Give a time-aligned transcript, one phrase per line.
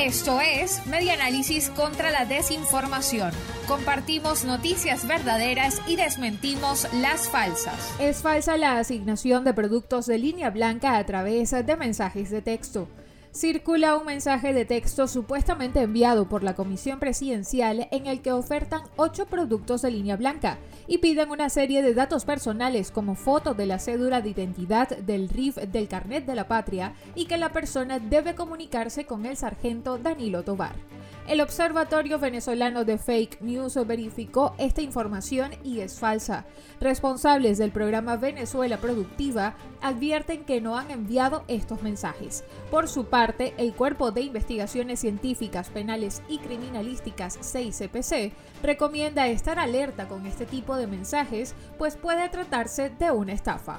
[0.00, 3.32] Esto es Media Análisis contra la Desinformación.
[3.68, 7.94] Compartimos noticias verdaderas y desmentimos las falsas.
[8.00, 12.88] Es falsa la asignación de productos de línea blanca a través de mensajes de texto
[13.32, 18.82] circula un mensaje de texto supuestamente enviado por la Comisión Presidencial en el que ofertan
[18.96, 20.58] ocho productos de línea blanca
[20.88, 25.28] y piden una serie de datos personales como foto de la cédula de identidad del
[25.28, 29.98] RIF del carnet de la patria y que la persona debe comunicarse con el sargento
[29.98, 30.74] Danilo Tobar.
[31.28, 36.44] El Observatorio Venezolano de Fake News verificó esta información y es falsa.
[36.80, 42.42] Responsables del programa Venezuela Productiva advierten que no han enviado estos mensajes.
[42.70, 50.08] Por su parte, el Cuerpo de Investigaciones Científicas, Penales y Criminalísticas 6CPC recomienda estar alerta
[50.08, 53.78] con este tipo de mensajes, pues puede tratarse de una estafa.